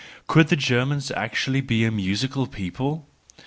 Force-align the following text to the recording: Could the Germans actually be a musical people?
Could 0.25 0.47
the 0.47 0.55
Germans 0.55 1.11
actually 1.11 1.61
be 1.61 1.85
a 1.85 1.91
musical 1.91 2.47
people? 2.47 3.07